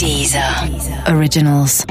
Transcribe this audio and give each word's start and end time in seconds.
Deezer 0.00 0.42
Originals. 1.14 1.84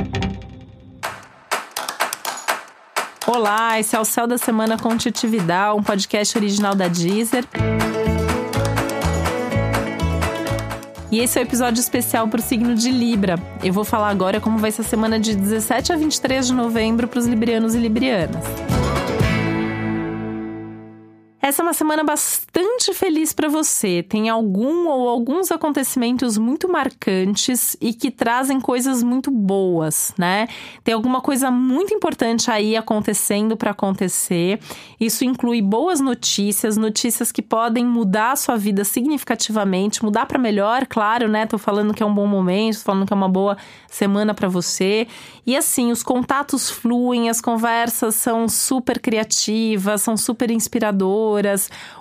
Olá, 3.27 3.79
esse 3.79 3.95
é 3.95 3.99
o 3.99 4.03
Céu 4.03 4.25
da 4.25 4.35
Semana 4.35 4.79
com 4.79 4.97
Titi 4.97 5.27
um 5.27 5.83
podcast 5.83 6.35
original 6.35 6.73
da 6.73 6.87
Deezer. 6.87 7.45
E 11.11 11.19
esse 11.19 11.37
é 11.37 11.41
o 11.43 11.45
um 11.45 11.47
episódio 11.47 11.79
especial 11.79 12.27
para 12.27 12.39
o 12.39 12.41
signo 12.41 12.73
de 12.73 12.89
Libra. 12.89 13.35
Eu 13.63 13.73
vou 13.73 13.85
falar 13.85 14.09
agora 14.09 14.41
como 14.41 14.57
vai 14.57 14.71
ser 14.71 14.81
a 14.81 14.85
semana 14.85 15.19
de 15.19 15.35
17 15.35 15.93
a 15.93 15.95
23 15.95 16.47
de 16.47 16.53
novembro 16.55 17.07
para 17.07 17.19
os 17.19 17.27
librianos 17.27 17.75
e 17.75 17.77
librianas. 17.77 18.43
Essa 21.49 21.63
é 21.63 21.65
uma 21.65 21.73
semana 21.73 22.03
bastante 22.03 22.93
feliz 22.93 23.33
para 23.33 23.49
você. 23.49 24.03
Tem 24.03 24.29
algum 24.29 24.87
ou 24.87 25.09
alguns 25.09 25.51
acontecimentos 25.51 26.37
muito 26.37 26.71
marcantes 26.71 27.75
e 27.81 27.91
que 27.91 28.11
trazem 28.11 28.61
coisas 28.61 29.01
muito 29.01 29.31
boas, 29.31 30.13
né? 30.15 30.47
Tem 30.83 30.93
alguma 30.93 31.21
coisa 31.21 31.49
muito 31.49 31.91
importante 31.91 32.51
aí 32.51 32.77
acontecendo 32.77 33.57
para 33.57 33.71
acontecer. 33.71 34.59
Isso 34.99 35.25
inclui 35.25 35.59
boas 35.59 35.99
notícias, 35.99 36.77
notícias 36.77 37.31
que 37.31 37.41
podem 37.41 37.83
mudar 37.83 38.33
a 38.33 38.35
sua 38.35 38.55
vida 38.55 38.83
significativamente, 38.83 40.05
mudar 40.05 40.27
para 40.27 40.37
melhor, 40.37 40.85
claro, 40.85 41.27
né? 41.27 41.47
Tô 41.47 41.57
falando 41.57 41.95
que 41.95 42.03
é 42.03 42.05
um 42.05 42.13
bom 42.13 42.27
momento, 42.27 42.77
tô 42.77 42.83
falando 42.83 43.07
que 43.07 43.13
é 43.13 43.15
uma 43.15 43.29
boa 43.29 43.57
semana 43.87 44.35
para 44.35 44.47
você. 44.47 45.07
E 45.47 45.57
assim, 45.57 45.91
os 45.91 46.03
contatos 46.03 46.69
fluem, 46.69 47.27
as 47.27 47.41
conversas 47.41 48.13
são 48.13 48.47
super 48.47 48.99
criativas, 48.99 50.03
são 50.03 50.15
super 50.15 50.51
inspiradoras 50.51 51.38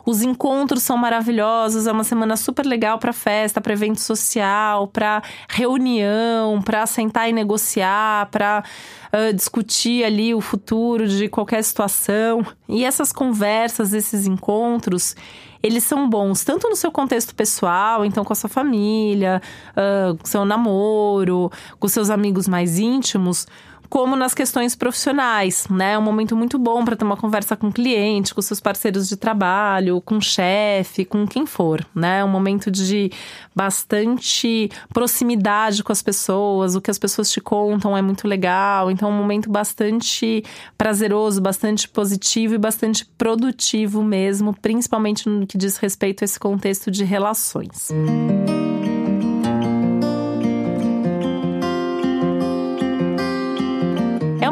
os 0.05 0.23
encontros 0.23 0.83
são 0.83 0.97
maravilhosos, 0.97 1.87
é 1.87 1.93
uma 1.93 2.05
semana 2.05 2.37
super 2.37 2.67
legal 2.67 2.99
para 2.99 3.13
festa, 3.13 3.61
para 3.61 3.73
evento 3.73 4.01
social, 4.01 4.89
para 4.89 5.23
reunião, 5.49 6.61
para 6.63 6.87
sentar 6.87 7.29
e 7.29 7.33
negociar, 7.33 8.29
para 8.31 8.65
uh, 9.13 9.33
discutir 9.35 10.05
ali 10.05 10.35
o 10.35 10.41
futuro 10.41 11.07
de 11.07 11.29
qualquer 11.29 11.63
situação. 11.63 12.45
E 12.69 12.85
essas 12.85 13.13
conversas, 13.13 13.93
esses 13.93 14.27
encontros, 14.27 15.15
eles 15.63 15.85
são 15.85 16.09
bons 16.09 16.45
tanto 16.45 16.69
no 16.69 16.77
seu 16.77 16.91
contexto 16.91 17.35
pessoal, 17.35 18.05
então 18.05 18.25
com 18.25 18.33
a 18.33 18.37
sua 18.37 18.49
família, 18.49 19.43
uh, 19.73 20.17
com 20.17 20.27
seu 20.27 20.45
namoro, 20.45 21.51
com 21.79 21.89
seus 21.89 22.11
amigos 22.11 22.47
mais 22.47 22.79
íntimos, 22.79 23.47
como 23.89 24.17
nas 24.17 24.35
questões 24.35 24.75
profissionais, 24.75 25.67
né? 25.69 25.93
É 25.93 25.99
um 25.99 26.03
momento 26.03 26.37
muito 26.37 26.59
bom 26.59 26.85
para 26.85 26.97
ter 26.97 27.05
uma 27.05 27.17
conversa 27.17 27.57
com 27.57 27.69
o 27.69 27.73
cliente, 27.73 28.35
com 28.35 28.43
seus 28.43 28.61
parceiros 28.61 29.09
de 29.09 29.17
trabalho, 29.17 30.01
com 30.01 30.19
o 30.19 30.23
chefe, 30.23 31.05
com 31.05 31.27
quem 31.27 31.47
for, 31.47 31.85
né? 31.95 32.21
É 32.21 32.25
um 32.25 32.29
momento 32.29 32.71
de 32.71 33.11
bastante 33.55 34.71
proximidade 34.93 35.83
com 35.83 35.93
as 35.93 36.03
pessoas, 36.03 36.75
o 36.75 36.81
que 36.81 36.91
as 36.91 36.99
pessoas 36.99 37.31
te 37.31 37.41
contam 37.41 37.97
é 37.97 38.03
muito 38.03 38.29
legal, 38.29 38.91
então 38.91 39.09
é 39.09 39.13
um 39.13 39.17
momento 39.17 39.51
bastante 39.51 40.45
prazeroso, 40.77 41.41
bastante 41.41 41.89
positivo 41.89 42.55
e 42.55 42.59
bastante 42.59 43.05
produtivo 43.17 44.03
mesmo, 44.03 44.55
principalmente 44.55 45.29
no 45.29 45.47
que 45.47 45.59
diz 45.59 45.77
respeito 45.77 46.23
a 46.23 46.25
esse 46.25 46.39
contexto 46.39 46.91
de 46.91 47.05
relações. 47.05 47.89
Música 47.91 48.58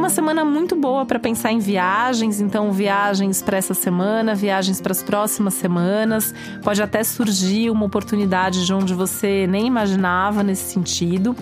uma 0.06 0.10
semana 0.10 0.44
muito 0.44 0.76
boa 0.76 1.04
para 1.04 1.18
pensar 1.18 1.50
em 1.50 1.58
viagens, 1.58 2.40
então 2.40 2.70
viagens 2.70 3.42
para 3.42 3.56
essa 3.56 3.74
semana, 3.74 4.36
viagens 4.36 4.80
para 4.80 4.92
as 4.92 5.02
próximas 5.02 5.54
semanas. 5.54 6.32
Pode 6.62 6.80
até 6.80 7.02
surgir 7.02 7.70
uma 7.70 7.84
oportunidade 7.84 8.64
de 8.64 8.72
onde 8.72 8.94
você 8.94 9.48
nem 9.48 9.66
imaginava 9.66 10.44
nesse 10.44 10.72
sentido. 10.72 11.34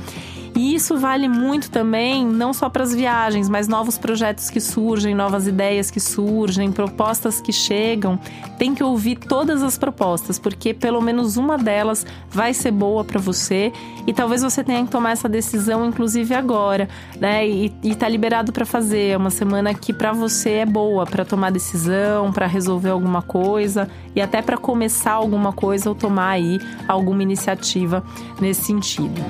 E 0.56 0.74
isso 0.74 0.96
vale 0.96 1.28
muito 1.28 1.68
também, 1.68 2.24
não 2.24 2.52
só 2.52 2.68
para 2.68 2.84
as 2.84 2.94
viagens, 2.94 3.48
mas 3.48 3.66
novos 3.66 3.98
projetos 3.98 4.48
que 4.50 4.60
surgem, 4.60 5.12
novas 5.14 5.48
ideias 5.48 5.90
que 5.90 5.98
surgem, 5.98 6.70
propostas 6.70 7.40
que 7.40 7.52
chegam. 7.52 8.18
Tem 8.56 8.72
que 8.72 8.82
ouvir 8.82 9.16
todas 9.16 9.64
as 9.64 9.76
propostas, 9.76 10.38
porque 10.38 10.72
pelo 10.72 11.00
menos 11.00 11.36
uma 11.36 11.58
delas 11.58 12.06
vai 12.30 12.54
ser 12.54 12.70
boa 12.70 13.04
para 13.04 13.20
você 13.20 13.72
e 14.06 14.12
talvez 14.12 14.42
você 14.42 14.62
tenha 14.62 14.84
que 14.84 14.92
tomar 14.92 15.10
essa 15.10 15.28
decisão, 15.28 15.86
inclusive 15.86 16.34
agora, 16.34 16.88
né? 17.18 17.46
E, 17.46 17.74
e 17.82 17.94
tá 17.96 18.08
liberado 18.08 18.52
para 18.52 18.64
fazer. 18.64 19.08
É 19.08 19.16
uma 19.16 19.30
semana 19.30 19.74
que 19.74 19.92
para 19.92 20.12
você 20.12 20.50
é 20.50 20.66
boa 20.66 21.04
para 21.04 21.24
tomar 21.24 21.50
decisão, 21.50 22.32
para 22.32 22.46
resolver 22.46 22.90
alguma 22.90 23.22
coisa 23.22 23.88
e 24.14 24.20
até 24.20 24.40
para 24.40 24.56
começar 24.56 25.12
alguma 25.12 25.52
coisa 25.52 25.88
ou 25.88 25.96
tomar 25.96 26.28
aí 26.28 26.60
alguma 26.86 27.24
iniciativa 27.24 28.04
nesse 28.40 28.62
sentido. 28.62 29.20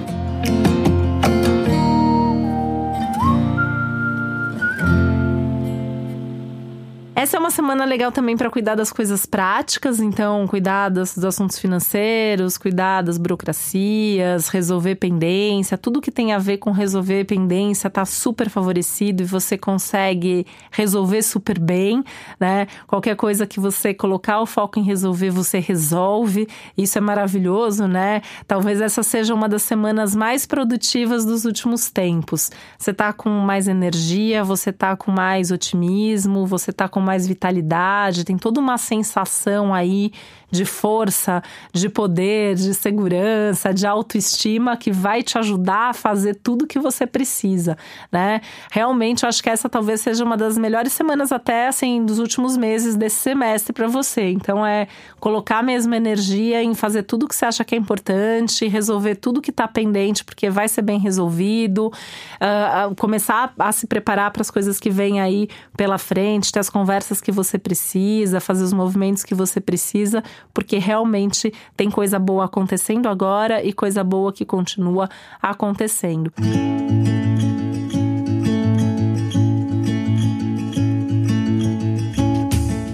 Essa 7.24 7.38
é 7.38 7.40
uma 7.40 7.50
semana 7.50 7.86
legal 7.86 8.12
também 8.12 8.36
para 8.36 8.50
cuidar 8.50 8.74
das 8.74 8.92
coisas 8.92 9.24
práticas, 9.24 9.98
então 9.98 10.46
cuidar 10.46 10.90
dos, 10.90 11.14
dos, 11.14 11.24
assuntos 11.24 11.58
financeiros, 11.58 12.58
cuidar 12.58 13.00
das 13.00 13.16
burocracias, 13.16 14.48
resolver 14.48 14.96
pendência, 14.96 15.78
tudo 15.78 16.02
que 16.02 16.10
tem 16.10 16.34
a 16.34 16.38
ver 16.38 16.58
com 16.58 16.70
resolver 16.70 17.24
pendência 17.24 17.88
tá 17.88 18.04
super 18.04 18.50
favorecido 18.50 19.22
e 19.22 19.24
você 19.24 19.56
consegue 19.56 20.46
resolver 20.70 21.22
super 21.22 21.58
bem, 21.58 22.04
né? 22.38 22.66
Qualquer 22.86 23.16
coisa 23.16 23.46
que 23.46 23.58
você 23.58 23.94
colocar 23.94 24.42
o 24.42 24.44
foco 24.44 24.78
em 24.78 24.82
resolver, 24.82 25.30
você 25.30 25.58
resolve. 25.58 26.46
Isso 26.76 26.98
é 26.98 27.00
maravilhoso, 27.00 27.88
né? 27.88 28.20
Talvez 28.46 28.82
essa 28.82 29.02
seja 29.02 29.32
uma 29.32 29.48
das 29.48 29.62
semanas 29.62 30.14
mais 30.14 30.44
produtivas 30.44 31.24
dos 31.24 31.46
últimos 31.46 31.90
tempos. 31.90 32.50
Você 32.76 32.92
tá 32.92 33.14
com 33.14 33.30
mais 33.30 33.66
energia, 33.66 34.44
você 34.44 34.70
tá 34.70 34.94
com 34.94 35.10
mais 35.10 35.50
otimismo, 35.50 36.44
você 36.44 36.70
tá 36.70 36.86
com 36.86 37.00
mais 37.00 37.13
mais 37.14 37.26
vitalidade, 37.26 38.24
tem 38.24 38.36
toda 38.36 38.60
uma 38.60 38.76
sensação 38.76 39.72
aí 39.72 40.10
de 40.54 40.64
força, 40.64 41.42
de 41.72 41.88
poder, 41.88 42.54
de 42.54 42.72
segurança, 42.74 43.74
de 43.74 43.86
autoestima 43.86 44.76
que 44.76 44.92
vai 44.92 45.22
te 45.22 45.36
ajudar 45.36 45.90
a 45.90 45.92
fazer 45.92 46.36
tudo 46.36 46.66
que 46.66 46.78
você 46.78 47.06
precisa, 47.06 47.76
né? 48.10 48.40
Realmente, 48.70 49.24
eu 49.24 49.28
acho 49.28 49.42
que 49.42 49.50
essa 49.50 49.68
talvez 49.68 50.00
seja 50.00 50.24
uma 50.24 50.36
das 50.36 50.56
melhores 50.56 50.92
semanas 50.92 51.32
até 51.32 51.66
assim 51.66 52.04
dos 52.04 52.20
últimos 52.20 52.56
meses 52.56 52.94
desse 52.94 53.16
semestre 53.16 53.72
para 53.72 53.88
você. 53.88 54.30
Então 54.30 54.64
é 54.64 54.86
colocar 55.18 55.58
a 55.58 55.62
mesma 55.62 55.96
energia 55.96 56.62
em 56.62 56.74
fazer 56.74 57.02
tudo 57.02 57.26
que 57.26 57.34
você 57.34 57.46
acha 57.46 57.64
que 57.64 57.74
é 57.74 57.78
importante, 57.78 58.68
resolver 58.68 59.16
tudo 59.16 59.42
que 59.42 59.50
está 59.50 59.66
pendente, 59.66 60.24
porque 60.24 60.48
vai 60.48 60.68
ser 60.68 60.82
bem 60.82 61.00
resolvido, 61.00 61.86
uh, 61.88 62.94
começar 62.96 63.52
a 63.58 63.72
se 63.72 63.88
preparar 63.88 64.30
para 64.30 64.42
as 64.42 64.50
coisas 64.50 64.78
que 64.78 64.90
vêm 64.90 65.20
aí 65.20 65.48
pela 65.76 65.98
frente, 65.98 66.52
ter 66.52 66.60
as 66.60 66.70
conversas 66.70 67.03
que 67.20 67.32
você 67.32 67.58
precisa, 67.58 68.40
fazer 68.40 68.64
os 68.64 68.72
movimentos 68.72 69.24
que 69.24 69.34
você 69.34 69.60
precisa, 69.60 70.22
porque 70.52 70.78
realmente 70.78 71.52
tem 71.76 71.90
coisa 71.90 72.18
boa 72.18 72.44
acontecendo 72.44 73.08
agora 73.08 73.62
e 73.62 73.72
coisa 73.72 74.02
boa 74.02 74.32
que 74.32 74.44
continua 74.44 75.08
acontecendo. 75.42 76.32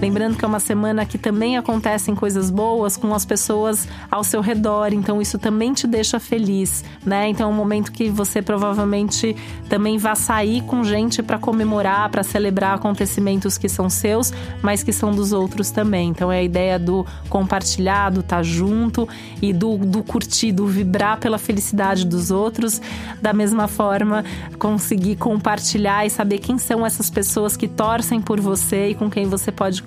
Lembrando 0.01 0.35
que 0.35 0.43
é 0.43 0.47
uma 0.47 0.59
semana 0.59 1.05
que 1.05 1.15
também 1.15 1.57
acontecem 1.57 2.15
coisas 2.15 2.49
boas 2.49 2.97
com 2.97 3.13
as 3.13 3.23
pessoas 3.23 3.87
ao 4.09 4.23
seu 4.23 4.41
redor, 4.41 4.93
então 4.93 5.21
isso 5.21 5.37
também 5.37 5.73
te 5.73 5.85
deixa 5.85 6.19
feliz, 6.19 6.83
né? 7.05 7.29
Então 7.29 7.47
é 7.47 7.53
um 7.53 7.55
momento 7.55 7.91
que 7.91 8.09
você 8.09 8.41
provavelmente 8.41 9.35
também 9.69 9.99
vai 9.99 10.15
sair 10.15 10.63
com 10.63 10.83
gente 10.83 11.21
para 11.21 11.37
comemorar, 11.37 12.09
para 12.09 12.23
celebrar 12.23 12.75
acontecimentos 12.75 13.59
que 13.59 13.69
são 13.69 13.91
seus, 13.91 14.33
mas 14.63 14.81
que 14.81 14.91
são 14.91 15.11
dos 15.11 15.33
outros 15.33 15.69
também. 15.69 16.09
Então 16.09 16.31
é 16.31 16.39
a 16.39 16.43
ideia 16.43 16.79
do 16.79 17.05
compartilhado, 17.29 18.21
estar 18.21 18.37
tá 18.37 18.43
junto 18.43 19.07
e 19.39 19.53
do, 19.53 19.77
do 19.77 20.03
curtir, 20.03 20.51
do 20.51 20.65
vibrar 20.65 21.19
pela 21.19 21.37
felicidade 21.37 22.07
dos 22.07 22.31
outros. 22.31 22.81
Da 23.21 23.33
mesma 23.33 23.67
forma, 23.67 24.25
conseguir 24.57 25.15
compartilhar 25.17 26.07
e 26.07 26.09
saber 26.09 26.39
quem 26.39 26.57
são 26.57 26.83
essas 26.83 27.07
pessoas 27.07 27.55
que 27.55 27.67
torcem 27.67 28.19
por 28.19 28.39
você 28.41 28.89
e 28.89 28.95
com 28.95 29.07
quem 29.07 29.27
você 29.27 29.51
pode 29.51 29.83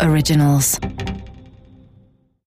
Originals. 0.00 0.78